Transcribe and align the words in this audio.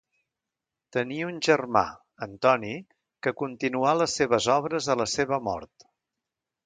Tenia 0.95 1.27
un 1.31 1.35
germà, 1.47 1.83
Antoni, 2.27 2.73
que 3.27 3.35
continuà 3.43 3.93
les 4.01 4.17
seves 4.21 4.49
obres 4.55 4.89
a 4.95 4.97
la 5.03 5.09
seva 5.17 5.41
mort. 5.51 5.87